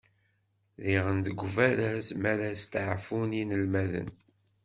[0.83, 4.09] Diɣen deg ubaraz, mi ara steɛfun yinelmaden.